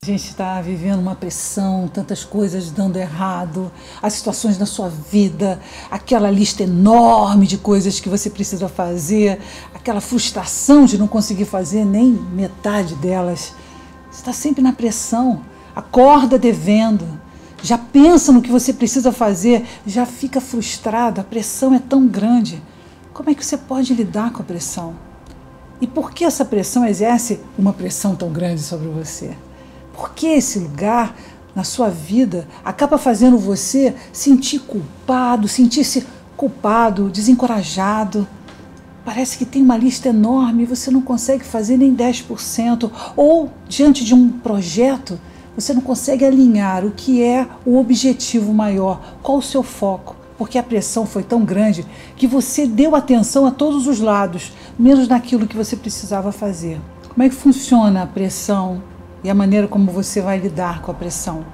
[0.00, 3.70] A gente está vivendo uma pressão, tantas coisas dando errado,
[4.00, 9.40] as situações da sua vida, aquela lista enorme de coisas que você precisa fazer,
[9.74, 13.52] aquela frustração de não conseguir fazer nem metade delas.
[14.10, 15.42] Você está sempre na pressão,
[15.74, 17.20] acorda devendo,
[17.60, 22.62] já pensa no que você precisa fazer, já fica frustrado, a pressão é tão grande.
[23.12, 24.94] Como é que você pode lidar com a pressão?
[25.80, 29.36] E por que essa pressão exerce uma pressão tão grande sobre você?
[29.98, 31.12] Por que esse lugar
[31.56, 38.24] na sua vida acaba fazendo você sentir culpado, sentir-se culpado, desencorajado?
[39.04, 42.88] Parece que tem uma lista enorme e você não consegue fazer nem 10%.
[43.16, 45.18] Ou, diante de um projeto,
[45.56, 50.14] você não consegue alinhar o que é o objetivo maior, qual o seu foco.
[50.36, 55.08] Porque a pressão foi tão grande que você deu atenção a todos os lados, menos
[55.08, 56.80] naquilo que você precisava fazer.
[57.08, 58.80] Como é que funciona a pressão
[59.22, 61.44] e a maneira como você vai lidar com a pressão.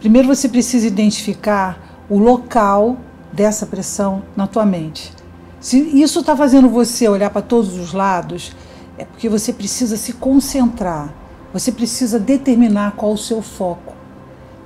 [0.00, 2.96] Primeiro você precisa identificar o local
[3.32, 5.12] dessa pressão na tua mente.
[5.60, 8.52] Se isso está fazendo você olhar para todos os lados,
[8.98, 11.14] é porque você precisa se concentrar,
[11.52, 13.94] você precisa determinar qual o seu foco.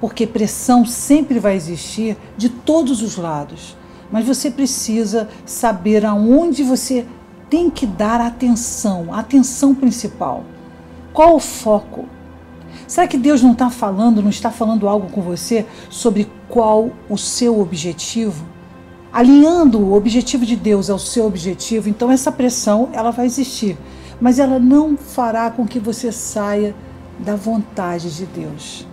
[0.00, 3.76] Porque pressão sempre vai existir de todos os lados,
[4.10, 7.06] mas você precisa saber aonde você
[7.48, 10.44] tem que dar atenção, a atenção principal.
[11.16, 12.04] Qual o foco?
[12.87, 17.16] Será que Deus não está falando, não está falando algo com você sobre qual o
[17.16, 18.44] seu objetivo?
[19.10, 23.78] Alinhando o objetivo de Deus ao seu objetivo, então essa pressão ela vai existir,
[24.21, 26.76] mas ela não fará com que você saia
[27.19, 28.87] da vontade de Deus.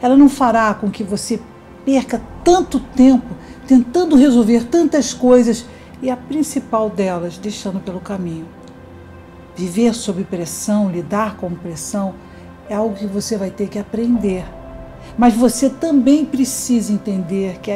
[0.00, 1.40] Ela não fará com que você
[1.84, 3.34] perca tanto tempo
[3.66, 5.66] tentando resolver tantas coisas
[6.00, 8.46] e a principal delas deixando pelo caminho.
[9.56, 12.14] Viver sob pressão, lidar com pressão,
[12.68, 14.44] é algo que você vai ter que aprender.
[15.16, 17.70] Mas você também precisa entender que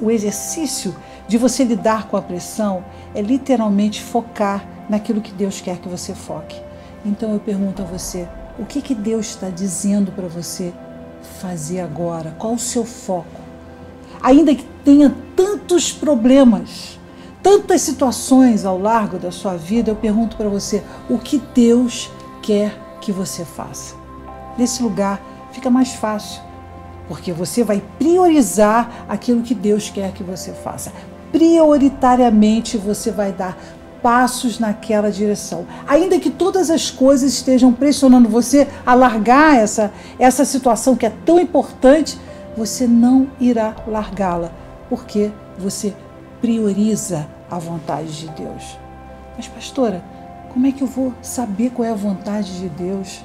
[0.00, 0.94] o exercício
[1.28, 2.84] de você lidar com a pressão
[3.14, 6.60] é literalmente focar naquilo que Deus quer que você foque.
[7.04, 8.28] Então eu pergunto a você:
[8.58, 10.72] o que, que Deus está dizendo para você
[11.40, 12.34] fazer agora?
[12.38, 13.40] Qual o seu foco?
[14.22, 16.95] Ainda que tenha tantos problemas,
[17.46, 22.10] tantas situações ao largo da sua vida, eu pergunto para você o que Deus
[22.42, 23.94] quer que você faça.
[24.58, 26.42] Nesse lugar fica mais fácil,
[27.06, 30.92] porque você vai priorizar aquilo que Deus quer que você faça.
[31.30, 33.56] Prioritariamente você vai dar
[34.02, 35.68] passos naquela direção.
[35.86, 41.12] Ainda que todas as coisas estejam pressionando você a largar essa, essa situação que é
[41.24, 42.18] tão importante,
[42.56, 44.50] você não irá largá-la,
[44.88, 45.94] porque você
[46.40, 48.78] prioriza a vontade de Deus.
[49.36, 50.02] Mas, pastora,
[50.52, 53.24] como é que eu vou saber qual é a vontade de Deus?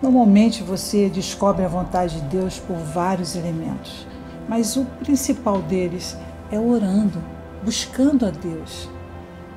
[0.00, 4.06] Normalmente você descobre a vontade de Deus por vários elementos,
[4.48, 6.16] mas o principal deles
[6.50, 7.22] é orando,
[7.62, 8.88] buscando a Deus.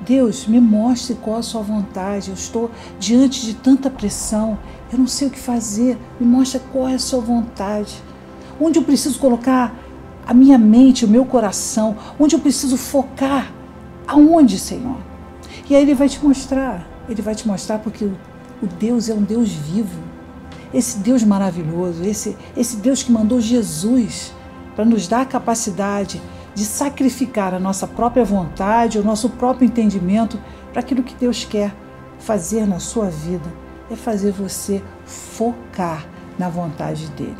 [0.02, 2.28] Deus, me mostre qual a sua vontade.
[2.28, 4.58] Eu estou diante de tanta pressão,
[4.92, 5.98] eu não sei o que fazer.
[6.20, 8.00] Me mostre qual é a sua vontade.
[8.60, 9.74] Onde eu preciso colocar
[10.26, 13.52] a minha mente, o meu coração, onde eu preciso focar
[14.06, 14.98] Aonde, Senhor?
[15.68, 16.86] E aí ele vai te mostrar.
[17.08, 18.16] Ele vai te mostrar porque o,
[18.62, 20.00] o Deus é um Deus vivo.
[20.72, 24.32] Esse Deus maravilhoso, esse, esse Deus que mandou Jesus
[24.74, 26.20] para nos dar a capacidade
[26.54, 30.38] de sacrificar a nossa própria vontade, o nosso próprio entendimento
[30.72, 31.74] para aquilo que Deus quer
[32.18, 33.48] fazer na sua vida.
[33.90, 36.06] É fazer você focar
[36.38, 37.36] na vontade dele.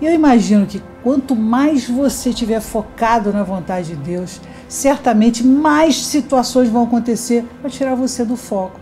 [0.00, 5.96] E eu imagino que quanto mais você estiver focado na vontade de Deus, certamente mais
[5.96, 8.78] situações vão acontecer para tirar você do foco.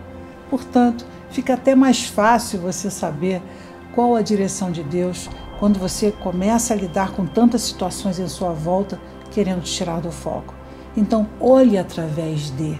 [0.49, 3.41] Portanto, fica até mais fácil você saber
[3.95, 5.29] qual a direção de Deus
[5.59, 8.99] quando você começa a lidar com tantas situações em sua volta
[9.31, 10.53] querendo tirar do foco.
[10.95, 12.79] Então, olhe através de.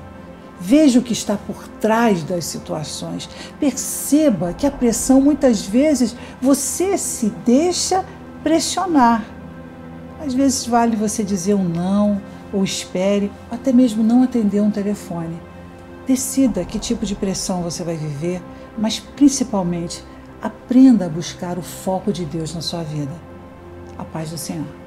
[0.60, 3.30] Veja o que está por trás das situações.
[3.60, 8.04] Perceba que a pressão, muitas vezes, você se deixa
[8.44, 9.24] pressionar.
[10.20, 12.20] Às vezes, vale você dizer um não,
[12.52, 15.40] ou espere, ou até mesmo não atender um telefone.
[16.06, 18.42] Decida que tipo de pressão você vai viver,
[18.78, 20.04] mas principalmente
[20.42, 23.14] aprenda a buscar o foco de Deus na sua vida.
[23.98, 24.87] A paz do Senhor.